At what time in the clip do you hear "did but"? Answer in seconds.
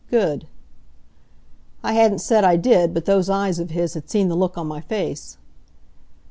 2.55-3.05